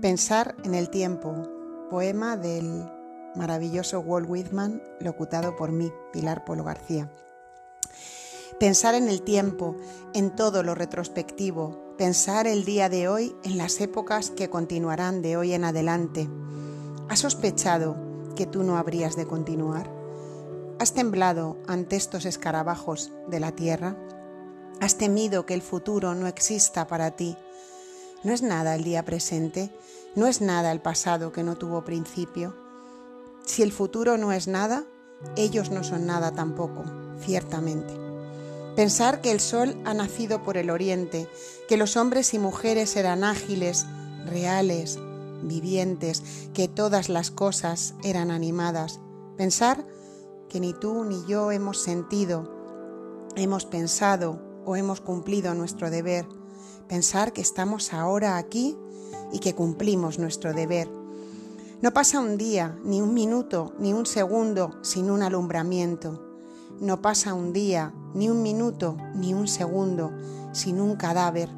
[0.00, 1.34] Pensar en el tiempo,
[1.90, 2.88] poema del
[3.34, 7.10] maravilloso Walt Whitman, locutado por mí, Pilar Polo García.
[8.60, 9.74] Pensar en el tiempo,
[10.14, 15.36] en todo lo retrospectivo, pensar el día de hoy en las épocas que continuarán de
[15.36, 16.30] hoy en adelante.
[17.08, 17.96] ¿Has sospechado
[18.36, 19.90] que tú no habrías de continuar?
[20.78, 23.96] ¿Has temblado ante estos escarabajos de la tierra?
[24.80, 27.36] ¿Has temido que el futuro no exista para ti?
[28.24, 29.70] No es nada el día presente,
[30.16, 32.56] no es nada el pasado que no tuvo principio.
[33.46, 34.84] Si el futuro no es nada,
[35.36, 36.84] ellos no son nada tampoco,
[37.20, 37.94] ciertamente.
[38.74, 41.28] Pensar que el sol ha nacido por el oriente,
[41.68, 43.86] que los hombres y mujeres eran ágiles,
[44.26, 44.98] reales,
[45.42, 46.22] vivientes,
[46.54, 48.98] que todas las cosas eran animadas.
[49.36, 49.86] Pensar
[50.48, 56.26] que ni tú ni yo hemos sentido, hemos pensado o hemos cumplido nuestro deber
[56.88, 58.76] pensar que estamos ahora aquí
[59.32, 60.88] y que cumplimos nuestro deber.
[61.80, 66.24] No pasa un día, ni un minuto, ni un segundo sin un alumbramiento.
[66.80, 70.10] No pasa un día, ni un minuto, ni un segundo
[70.52, 71.50] sin un cadáver.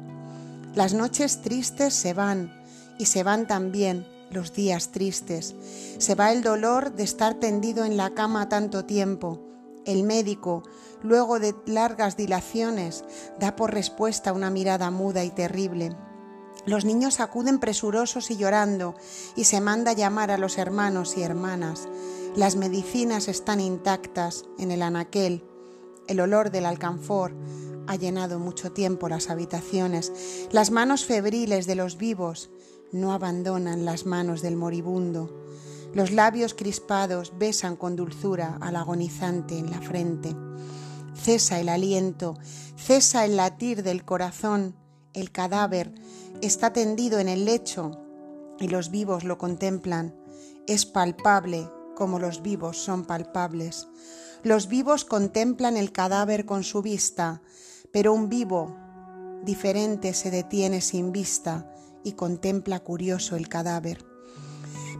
[0.75, 2.53] Las noches tristes se van
[2.99, 5.55] y se van también los días tristes.
[5.97, 9.50] Se va el dolor de estar tendido en la cama tanto tiempo
[9.85, 10.63] el médico,
[11.03, 13.03] luego de largas dilaciones,
[13.39, 15.95] da por respuesta una mirada muda y terrible.
[16.65, 18.95] Los niños acuden presurosos y llorando
[19.35, 21.87] y se manda llamar a los hermanos y hermanas.
[22.35, 25.43] Las medicinas están intactas en el anaquel.
[26.07, 27.33] El olor del alcanfor
[27.87, 30.11] ha llenado mucho tiempo las habitaciones.
[30.51, 32.51] Las manos febriles de los vivos
[32.91, 35.33] no abandonan las manos del moribundo.
[35.93, 40.33] Los labios crispados besan con dulzura al agonizante en la frente.
[41.15, 42.37] Cesa el aliento,
[42.77, 44.77] cesa el latir del corazón.
[45.13, 45.93] El cadáver
[46.41, 47.99] está tendido en el lecho
[48.57, 50.15] y los vivos lo contemplan.
[50.65, 53.89] Es palpable como los vivos son palpables.
[54.43, 57.41] Los vivos contemplan el cadáver con su vista,
[57.91, 58.77] pero un vivo
[59.43, 61.69] diferente se detiene sin vista
[62.03, 64.05] y contempla curioso el cadáver.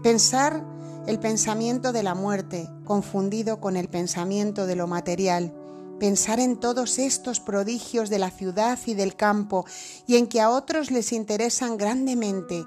[0.03, 0.65] Pensar
[1.07, 5.53] el pensamiento de la muerte, confundido con el pensamiento de lo material,
[5.99, 9.65] pensar en todos estos prodigios de la ciudad y del campo,
[10.05, 12.65] y en que a otros les interesan grandemente,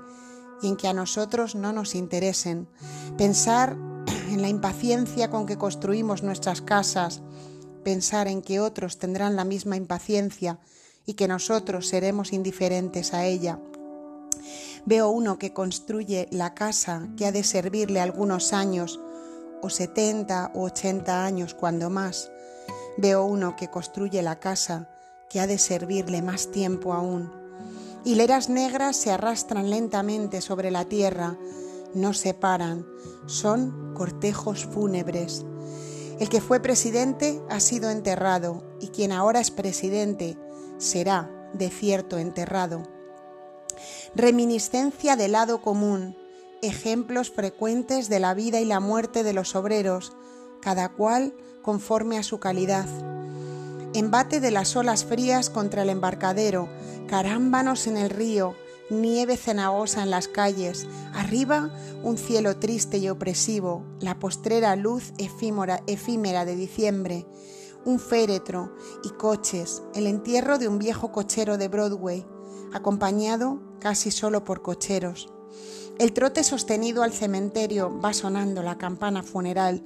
[0.63, 2.69] y en que a nosotros no nos interesen,
[3.17, 3.77] pensar
[4.31, 7.23] en la impaciencia con que construimos nuestras casas,
[7.85, 10.59] pensar en que otros tendrán la misma impaciencia
[11.07, 13.61] y que nosotros seremos indiferentes a ella
[14.87, 19.01] Veo uno que construye la casa que ha de servirle algunos años,
[19.63, 22.31] o 70 o 80 años cuando más.
[22.99, 24.91] Veo uno que construye la casa
[25.31, 27.33] que ha de servirle más tiempo aún.
[28.05, 31.39] Hileras negras se arrastran lentamente sobre la tierra,
[31.95, 32.85] no se paran,
[33.25, 35.47] son cortejos fúnebres.
[36.21, 40.37] El que fue presidente ha sido enterrado y quien ahora es presidente
[40.77, 42.94] será de cierto enterrado
[44.17, 46.17] reminiscencia del lado común,
[46.63, 50.13] ejemplos frecuentes de la vida y la muerte de los obreros,
[50.61, 52.87] cada cual conforme a su calidad.
[53.93, 56.69] Embate de las olas frías contra el embarcadero,
[57.09, 58.55] carámbanos en el río,
[58.89, 61.71] nieve cenagosa en las calles, arriba
[62.05, 67.27] un cielo triste y opresivo, la postrera luz efímera, efímera de diciembre,
[67.85, 72.25] un féretro y coches, el entierro de un viejo cochero de Broadway,
[72.75, 75.33] acompañado casi solo por cocheros.
[75.99, 79.85] El trote sostenido al cementerio va sonando la campana funeral.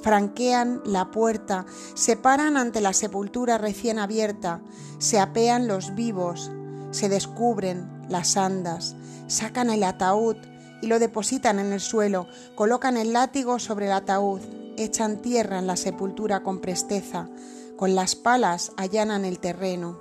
[0.00, 4.62] Franquean la puerta, se paran ante la sepultura recién abierta,
[4.98, 6.50] se apean los vivos,
[6.90, 8.96] se descubren las andas,
[9.28, 10.36] sacan el ataúd
[10.80, 14.40] y lo depositan en el suelo, colocan el látigo sobre el ataúd,
[14.76, 17.28] echan tierra en la sepultura con presteza,
[17.76, 20.00] con las palas allanan el terreno.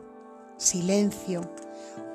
[0.57, 1.51] Silencio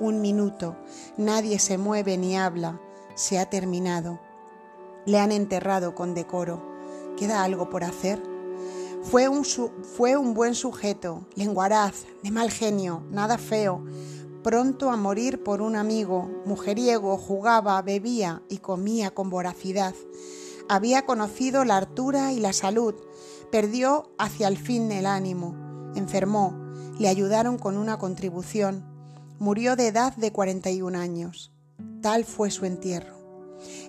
[0.00, 0.76] un minuto,
[1.16, 2.80] nadie se mueve ni habla,
[3.14, 4.20] se ha terminado.
[5.06, 6.62] Le han enterrado con decoro.
[7.16, 8.22] ¿Queda algo por hacer?
[9.02, 13.84] Fue un, fue un buen sujeto, lenguaraz, de mal genio, nada feo,
[14.42, 19.94] pronto a morir por un amigo, mujeriego, jugaba, bebía y comía con voracidad.
[20.68, 22.94] Había conocido la hartura y la salud,
[23.50, 25.54] perdió hacia el fin el ánimo,
[25.94, 26.54] enfermó,
[26.98, 28.95] le ayudaron con una contribución,
[29.38, 31.52] Murió de edad de 41 años.
[32.00, 33.16] Tal fue su entierro.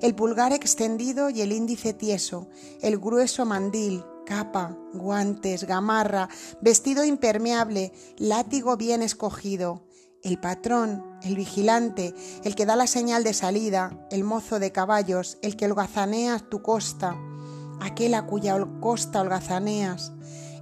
[0.01, 2.49] El pulgar extendido y el índice tieso,
[2.81, 6.27] el grueso mandil, capa, guantes, gamarra,
[6.61, 9.87] vestido impermeable, látigo bien escogido,
[10.21, 12.13] el patrón, el vigilante,
[12.43, 16.61] el que da la señal de salida, el mozo de caballos, el que holgazanea tu
[16.61, 17.15] costa,
[17.79, 20.11] aquel a cuya costa holgazaneas,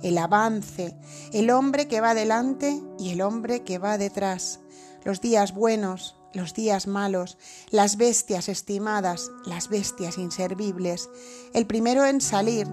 [0.03, 0.95] el avance,
[1.33, 4.59] el hombre que va delante y el hombre que va detrás,
[5.05, 7.37] los días buenos, los días malos,
[7.69, 11.09] las bestias estimadas, las bestias inservibles,
[11.53, 12.67] el primero en salir,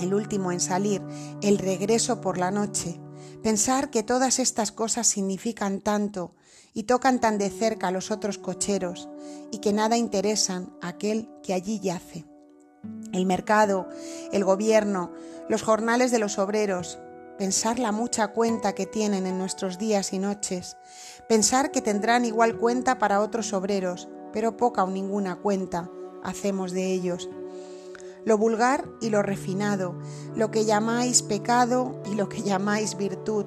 [0.00, 1.02] el último en salir,
[1.42, 2.98] el regreso por la noche.
[3.42, 6.34] Pensar que todas estas cosas significan tanto
[6.72, 9.10] y tocan tan de cerca a los otros cocheros
[9.52, 12.24] y que nada interesan a aquel que allí yace.
[13.12, 13.90] El mercado,
[14.32, 15.12] el gobierno,
[15.50, 16.98] los jornales de los obreros,
[17.38, 20.76] pensar la mucha cuenta que tienen en nuestros días y noches,
[21.28, 25.90] pensar que tendrán igual cuenta para otros obreros, pero poca o ninguna cuenta
[26.22, 27.28] hacemos de ellos.
[28.24, 29.98] Lo vulgar y lo refinado,
[30.34, 33.44] lo que llamáis pecado y lo que llamáis virtud.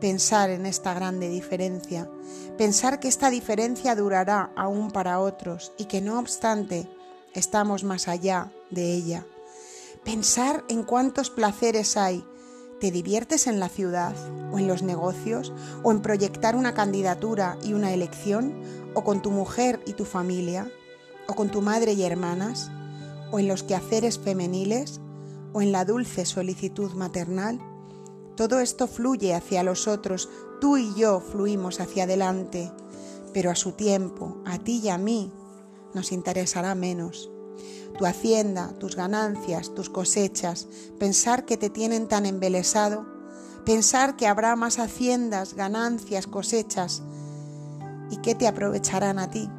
[0.00, 2.10] Pensar en esta grande diferencia,
[2.56, 6.88] pensar que esta diferencia durará aún para otros y que no obstante
[7.34, 9.26] estamos más allá de ella.
[10.02, 12.24] Pensar en cuántos placeres hay
[12.80, 14.14] ¿Te diviertes en la ciudad
[14.50, 18.54] o en los negocios o en proyectar una candidatura y una elección
[18.94, 20.72] o con tu mujer y tu familia
[21.28, 22.70] o con tu madre y hermanas
[23.30, 24.98] o en los quehaceres femeniles
[25.52, 27.60] o en la dulce solicitud maternal?
[28.34, 32.72] Todo esto fluye hacia los otros, tú y yo fluimos hacia adelante,
[33.34, 35.30] pero a su tiempo, a ti y a mí,
[35.92, 37.30] nos interesará menos
[38.00, 40.68] tu hacienda, tus ganancias, tus cosechas,
[40.98, 43.04] pensar que te tienen tan embelesado,
[43.66, 47.02] pensar que habrá más haciendas, ganancias, cosechas
[48.10, 49.50] y que te aprovecharán a ti.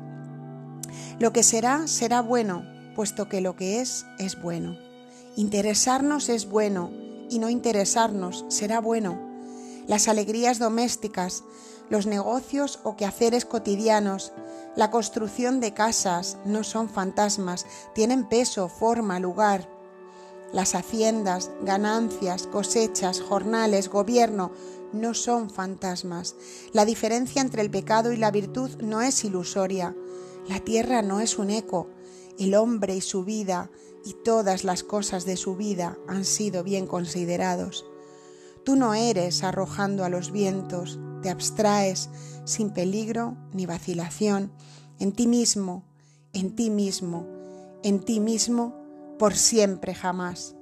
[1.20, 2.66] Lo que será, será bueno,
[2.96, 4.76] puesto que lo que es, es bueno.
[5.36, 6.90] Interesarnos es bueno
[7.30, 9.20] y no interesarnos será bueno.
[9.86, 11.44] Las alegrías domésticas,
[11.92, 14.32] los negocios o quehaceres cotidianos,
[14.78, 19.68] la construcción de casas no son fantasmas, tienen peso, forma, lugar.
[20.54, 24.54] Las haciendas, ganancias, cosechas, jornales, gobierno
[24.94, 26.36] no son fantasmas.
[26.72, 29.94] La diferencia entre el pecado y la virtud no es ilusoria.
[30.48, 31.90] La tierra no es un eco.
[32.40, 33.70] El hombre y su vida
[34.06, 37.86] y todas las cosas de su vida han sido bien considerados.
[38.64, 42.10] Tú no eres arrojando a los vientos, te abstraes
[42.46, 44.52] sin peligro ni vacilación,
[45.00, 45.84] en ti mismo,
[46.34, 47.28] en ti mismo,
[47.84, 48.76] en ti mismo,
[49.18, 50.56] por siempre jamás.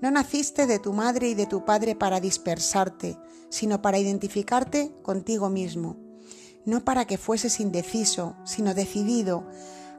[0.00, 5.48] No naciste de tu madre y de tu padre para dispersarte, sino para identificarte contigo
[5.48, 5.96] mismo,
[6.64, 9.46] no para que fueses indeciso, sino decidido,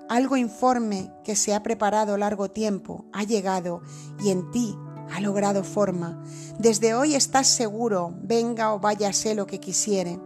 [0.10, 3.82] algo informe que se ha preparado largo tiempo, ha llegado
[4.24, 4.76] y en ti
[5.12, 6.24] ha logrado forma.
[6.60, 10.20] Desde hoy estás seguro, venga o váyase lo que quisiere.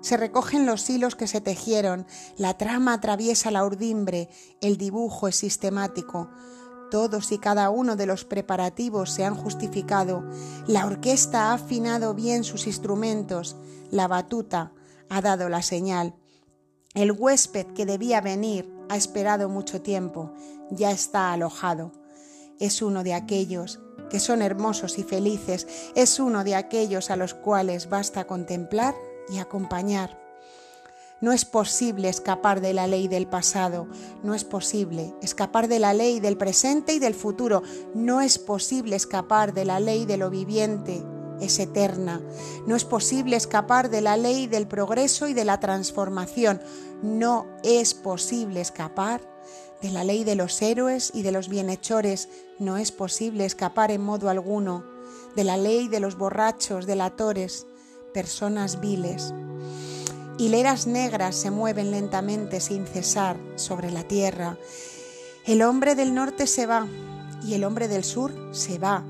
[0.00, 2.06] Se recogen los hilos que se tejieron,
[2.36, 4.28] la trama atraviesa la urdimbre,
[4.60, 6.30] el dibujo es sistemático.
[6.90, 10.24] Todos y cada uno de los preparativos se han justificado,
[10.66, 13.56] la orquesta ha afinado bien sus instrumentos,
[13.90, 14.72] la batuta
[15.10, 16.14] ha dado la señal.
[16.94, 20.32] El huésped que debía venir ha esperado mucho tiempo,
[20.70, 21.92] ya está alojado.
[22.58, 27.34] Es uno de aquellos que son hermosos y felices, es uno de aquellos a los
[27.34, 28.94] cuales basta contemplar
[29.28, 30.18] y acompañar.
[31.20, 33.88] No es posible escapar de la ley del pasado,
[34.22, 37.62] no es posible escapar de la ley del presente y del futuro,
[37.94, 41.02] no es posible escapar de la ley de lo viviente,
[41.40, 42.20] es eterna,
[42.66, 46.60] no es posible escapar de la ley del progreso y de la transformación,
[47.02, 49.20] no es posible escapar
[49.80, 54.02] de la ley de los héroes y de los bienhechores no es posible escapar en
[54.02, 54.84] modo alguno,
[55.36, 57.66] de la ley de los borrachos, delatores,
[58.12, 59.32] personas viles.
[60.38, 64.58] Hileras negras se mueven lentamente sin cesar sobre la tierra.
[65.46, 66.86] El hombre del norte se va
[67.44, 69.04] y el hombre del sur se va,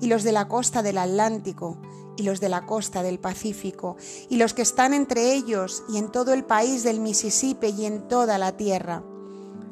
[0.00, 1.78] y los de la costa del Atlántico
[2.16, 3.96] y los de la costa del Pacífico,
[4.28, 8.06] y los que están entre ellos y en todo el país del Mississippi y en
[8.06, 9.02] toda la tierra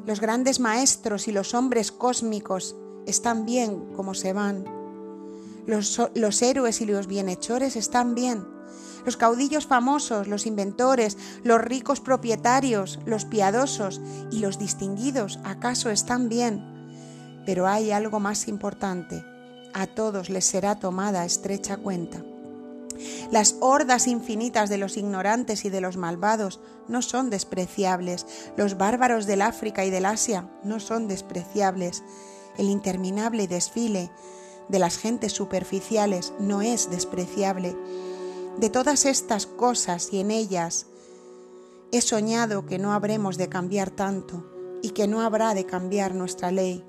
[0.05, 4.65] los grandes maestros y los hombres cósmicos están bien como se van.
[5.67, 8.45] Los, los, héroes y los bienhechores están bien.
[9.05, 16.29] Los caudillos famosos, los inventores, los ricos propietarios, los piadosos y los distinguidos acaso están
[16.29, 17.43] bien.
[17.45, 19.23] Pero hay algo más importante.
[19.73, 22.23] A todos les será tomada estrecha cuenta.
[23.31, 28.25] Las hordas infinitas de los ignorantes y de los malvados no son despreciables.
[28.57, 32.03] Los bárbaros del África y del Asia no son despreciables.
[32.57, 34.11] El interminable desfile
[34.67, 37.75] de las gentes superficiales no es despreciable.
[38.57, 40.87] De todas estas cosas y en ellas
[41.91, 44.45] he soñado que no habremos de cambiar tanto
[44.81, 46.83] y que no habrá de cambiar nuestra ley.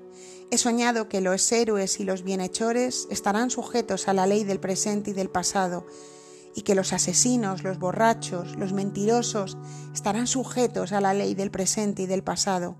[0.53, 5.09] He soñado que los héroes y los bienhechores estarán sujetos a la ley del presente
[5.09, 5.87] y del pasado,
[6.53, 9.57] y que los asesinos, los borrachos, los mentirosos
[9.95, 12.75] estarán sujetos a la ley del presente y del pasado,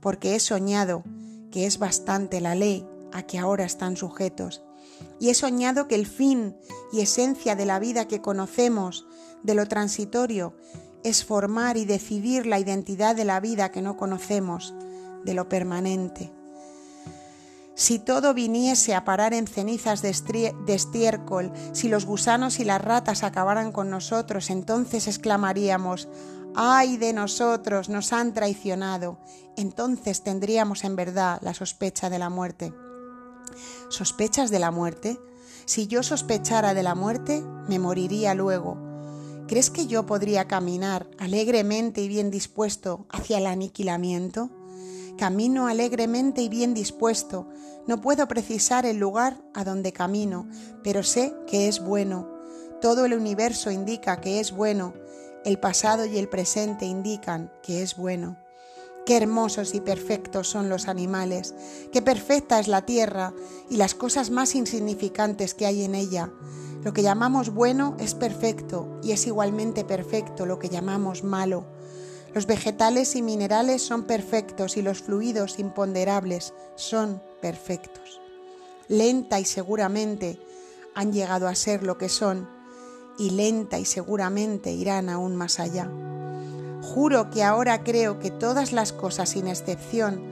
[0.00, 1.04] porque he soñado
[1.52, 4.64] que es bastante la ley a que ahora están sujetos.
[5.20, 6.56] Y he soñado que el fin
[6.92, 9.06] y esencia de la vida que conocemos,
[9.44, 10.56] de lo transitorio,
[11.04, 14.74] es formar y decidir la identidad de la vida que no conocemos,
[15.24, 16.32] de lo permanente.
[17.74, 23.22] Si todo viniese a parar en cenizas de, estiércol, si los gusanos y las ratas
[23.22, 26.08] acabaran con nosotros, entonces exclamaríamos,
[26.54, 29.18] ay de nosotros, nos han traicionado.
[29.56, 32.74] Entonces tendríamos en verdad la sospecha de la muerte.
[33.88, 35.18] ¿Sospechas de la muerte?
[35.64, 38.76] Si yo sospechara de la muerte, me moriría luego.
[39.48, 44.50] ¿Crees que yo podría caminar alegremente y bien dispuesto hacia el aniquilamiento?
[45.18, 47.48] Camino alegremente y bien dispuesto.
[47.86, 50.48] No puedo precisar el lugar a donde camino,
[50.82, 52.28] pero sé que es bueno.
[52.80, 54.94] Todo el universo indica que es bueno.
[55.44, 58.38] El pasado y el presente indican que es bueno.
[59.04, 61.54] Qué hermosos y perfectos son los animales,
[61.90, 63.34] qué perfecta es la tierra
[63.68, 66.30] y las cosas más insignificantes que hay en ella.
[66.84, 71.66] Lo que llamamos bueno es perfecto y es igualmente perfecto lo que llamamos malo.
[72.34, 78.20] Los vegetales y minerales son perfectos y los fluidos imponderables son perfectos.
[78.88, 80.38] Lenta y seguramente
[80.94, 82.48] han llegado a ser lo que son
[83.18, 85.90] y lenta y seguramente irán aún más allá.
[86.82, 90.22] Juro que ahora creo que todas las cosas sin excepción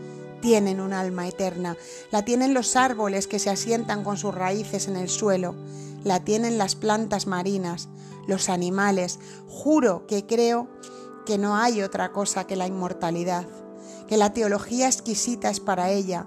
[0.40, 1.76] tienen un alma eterna.
[2.10, 5.54] La tienen los árboles que se asientan con sus raíces en el suelo.
[6.02, 7.88] La tienen las plantas marinas,
[8.26, 9.18] los animales.
[9.48, 10.68] Juro que creo
[11.30, 13.46] que no hay otra cosa que la inmortalidad,
[14.08, 16.26] que la teología exquisita es para ella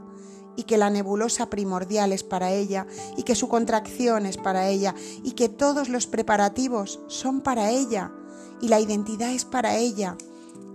[0.56, 4.96] y que la nebulosa primordial es para ella y que su contracción es para ella
[5.22, 8.14] y que todos los preparativos son para ella
[8.62, 10.16] y la identidad es para ella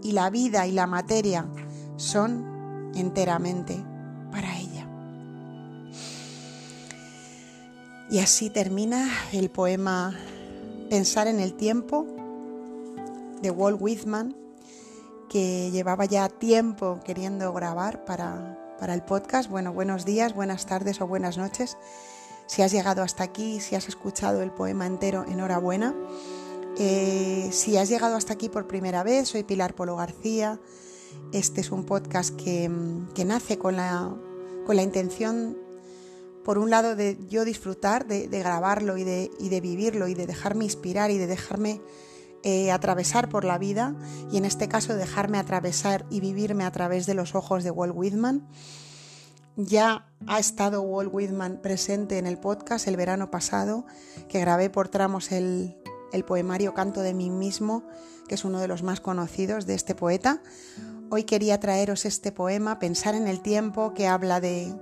[0.03, 1.49] y la vida y la materia
[1.97, 3.83] son enteramente
[4.31, 4.87] para ella.
[8.11, 10.15] Y así termina el poema
[10.91, 12.07] Pensar en el tiempo
[13.43, 14.37] de Walt Whitman,
[15.29, 19.51] que llevaba ya tiempo queriendo grabar para, para el podcast.
[19.51, 21.77] Bueno, buenos días, buenas tardes o buenas noches.
[22.47, 25.95] Si has llegado hasta aquí, si has escuchado el poema entero, enhorabuena.
[26.79, 30.59] Eh, si has llegado hasta aquí por primera vez, soy Pilar Polo García.
[31.33, 32.71] Este es un podcast que,
[33.27, 34.15] nace con la,
[34.65, 35.59] con la, intención,
[36.45, 40.27] por un lado, de yo disfrutar, de, grabarlo y de, y de, vivirlo y de
[40.27, 41.83] dejarme inspirar y de dejarme
[42.45, 43.95] eh, atravesar por la vida
[44.31, 47.95] y en este caso dejarme atravesar y vivirme a través de los ojos de Walt
[47.97, 48.47] Whitman.
[49.57, 53.87] Ya ha estado Walt Whitman presente en el podcast el verano pasado,
[54.29, 55.77] que grabé por tramos el,
[56.13, 57.83] el poemario Canto de mí mismo,
[58.29, 60.41] que es uno de los más conocidos de este poeta.
[61.11, 64.75] Hoy quería traeros este poema, Pensar en el tiempo, que habla de,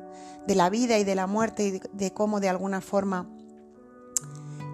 [0.47, 3.29] la vida y de la muerte y de, cómo de alguna forma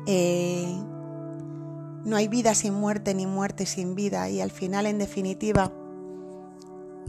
[0.07, 0.83] eh,
[2.05, 5.73] no hay vida sin muerte ni muerte sin vida y al final, en definitiva,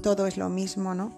[0.02, 1.12] todo es lo mismo, ¿no?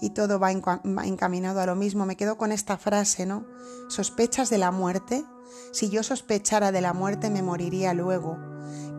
[0.00, 2.06] Y todo va encaminado a lo mismo.
[2.06, 3.44] Me quedo con esta frase, ¿no?
[3.88, 5.24] ¿Sospechas de la muerte?
[5.72, 8.38] Si yo sospechara de la muerte me moriría luego.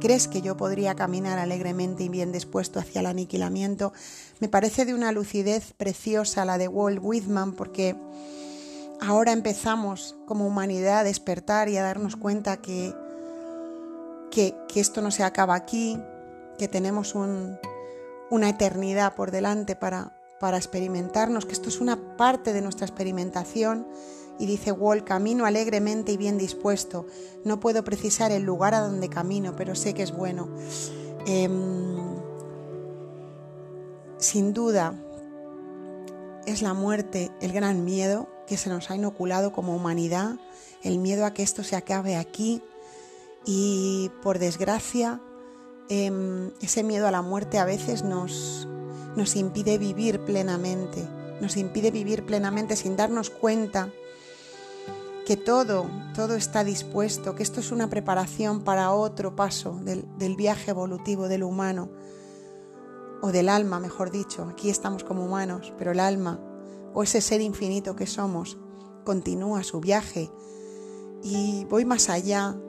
[0.02, 3.94] ¿Crees que yo podría caminar alegremente y bien dispuesto hacia el aniquilamiento?
[4.40, 7.96] Me parece de una lucidez preciosa la de Walt Whitman porque
[9.00, 12.94] ahora empezamos como humanidad a despertar y a darnos cuenta que,
[14.30, 16.00] que, esto no se acaba aquí,
[16.58, 22.62] que tenemos una eternidad por delante para, para experimentarnos, que esto es una parte de
[22.62, 23.88] nuestra experimentación
[24.40, 27.06] y dice Wall, camino alegremente y bien dispuesto.
[27.44, 30.48] No puedo precisar el lugar a donde camino, pero sé que es bueno.
[31.28, 31.98] Em,
[34.18, 34.96] sin duda,
[36.46, 40.36] es la muerte el gran miedo que se nos ha inoculado como humanidad,
[40.84, 42.64] el miedo a que esto se acabe aquí
[43.46, 45.22] y por desgracia
[45.90, 48.68] em, ese miedo a la muerte a veces nos,
[49.16, 51.08] nos impide vivir plenamente,
[51.42, 53.92] nos impide vivir plenamente sin darnos cuenta
[55.30, 60.72] que todo, todo está dispuesto, que esto es una preparación para otro paso del, viaje
[60.72, 61.92] evolutivo del humano,
[63.22, 64.48] o del alma, mejor dicho.
[64.50, 66.40] Aquí estamos como humanos, pero el alma,
[66.96, 68.58] o ese ser infinito que somos,
[69.06, 70.32] continúa su viaje.
[71.22, 72.60] Y voy más allá,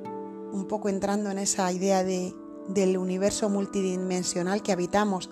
[0.52, 2.34] un poco entrando en esa idea de,
[2.68, 5.30] del universo multidimensional que habitamos,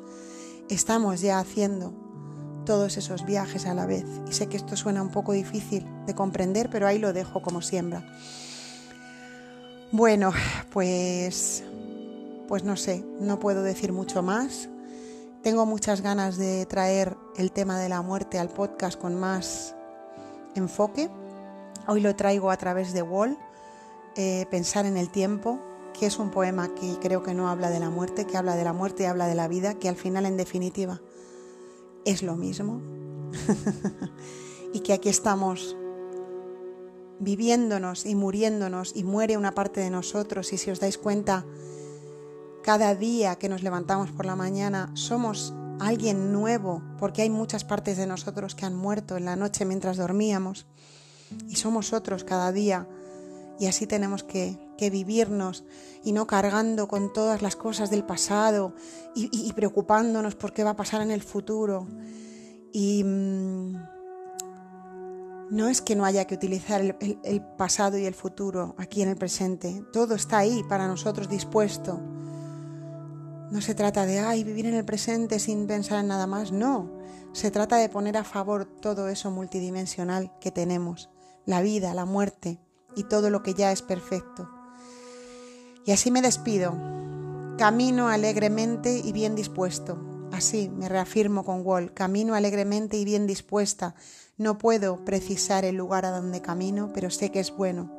[0.68, 1.92] estamos ya haciendo
[2.64, 4.04] todos esos viajes a la vez.
[4.28, 7.62] Y sé que esto suena un poco difícil de comprender, pero ahí lo dejo como
[7.62, 8.04] siembra.
[9.90, 10.32] Bueno,
[10.72, 11.64] pues
[12.48, 14.70] pues no sé, no puedo decir mucho más.
[15.42, 19.74] Tengo muchas ganas de traer el tema de la muerte al podcast con más
[20.54, 21.10] enfoque.
[21.86, 23.38] Hoy lo traigo a través de Wall,
[24.20, 25.60] eh, Pensar en el tiempo,
[25.96, 28.64] que es un poema que creo que no habla de la muerte, que habla de
[28.64, 31.00] la muerte y habla de la vida, que al final en definitiva
[32.04, 32.82] es lo mismo.
[34.72, 35.76] y que aquí estamos
[37.20, 41.44] viviéndonos y muriéndonos y muere una parte de nosotros y si os dais cuenta,
[42.64, 47.96] cada día que nos levantamos por la mañana somos alguien nuevo porque hay muchas partes
[47.96, 50.66] de nosotros que han muerto en la noche mientras dormíamos
[51.48, 52.88] y somos otros cada día
[53.58, 55.64] y así tenemos que, vivirnos
[56.04, 58.74] y no cargando con todas las cosas del pasado
[59.14, 61.88] y, preocupándonos por qué va a pasar en el futuro.
[62.72, 63.72] Y mm,
[65.50, 69.16] no es que no haya que utilizar el pasado y el futuro aquí en el
[69.16, 72.00] presente, todo está ahí para nosotros dispuesto.
[73.50, 76.98] No se trata de, ay, vivir en el presente sin pensar en nada más, no.
[77.32, 81.10] Se trata de poner a favor todo eso multidimensional que tenemos,
[81.46, 82.60] la vida, la muerte,
[82.98, 84.50] y todo lo que ya es perfecto.
[85.86, 86.76] Y así me despido.
[87.56, 90.28] Camino alegremente y bien dispuesto.
[90.32, 91.94] Así me reafirmo con Wall.
[91.94, 93.94] Camino alegremente y bien dispuesta.
[94.36, 97.90] No puedo precisar el lugar a donde camino, pero sé que es bueno.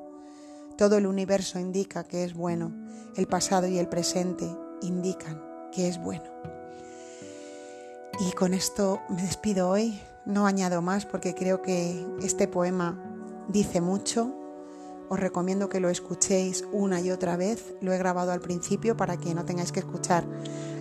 [0.77, 2.73] Todo el universo indica que es bueno.
[3.15, 4.45] El pasado y el presente
[4.81, 5.41] indican
[5.71, 6.25] que es bueno.
[8.19, 9.99] Y con esto me despido hoy.
[10.25, 13.01] No añado más porque creo que este poema
[13.47, 14.38] dice mucho
[15.09, 17.73] os recomiendo que lo escuchéis una y otra vez.
[17.81, 20.25] Lo he grabado al principio para que no tengáis que escuchar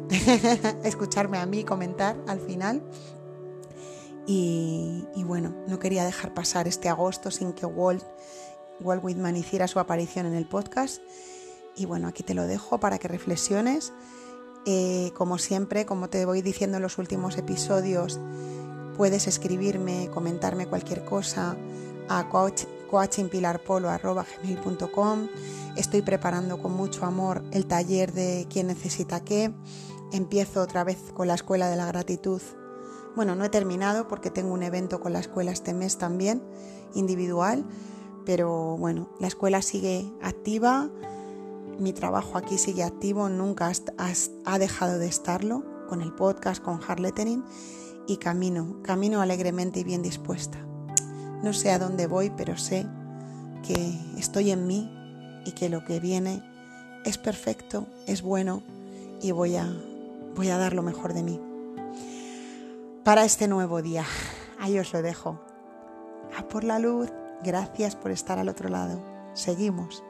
[0.84, 2.82] escucharme a mí comentar al final.
[4.26, 8.04] Y, bueno, no quería dejar pasar este agosto sin que Walt,
[8.80, 11.00] Walt Whitman hiciera su aparición en el podcast.
[11.74, 13.94] Y bueno, aquí te lo dejo para que reflexiones.
[14.66, 18.20] Eh, como siempre, como te voy diciendo en los últimos episodios,
[18.98, 21.56] puedes escribirme, comentarme cualquier cosa
[22.10, 25.28] a coach coachingpilarpolo.com.
[25.76, 29.54] Estoy preparando con mucho amor el taller de quién necesita qué.
[30.12, 32.42] Empiezo otra vez con la escuela de la gratitud.
[33.14, 36.42] Bueno, no he terminado porque tengo un evento con la escuela este mes también,
[36.94, 37.66] individual,
[38.24, 40.88] pero bueno, la escuela sigue activa,
[41.78, 43.72] mi trabajo aquí sigue activo, nunca
[44.44, 47.44] ha dejado de estarlo con el podcast, con Hard Lettering
[48.06, 50.67] y camino, camino alegremente y bien dispuesta.
[51.42, 52.86] No sé a dónde voy, pero sé
[53.66, 54.90] que estoy en mí
[55.44, 56.42] y que lo que viene
[57.04, 58.62] es perfecto, es bueno
[59.22, 59.66] y voy a,
[60.34, 61.40] voy a dar lo mejor de mí.
[63.04, 64.04] Para este nuevo día,
[64.58, 65.40] ahí os lo dejo.
[66.36, 67.10] A por la luz,
[67.42, 69.00] gracias por estar al otro lado.
[69.34, 70.02] Seguimos.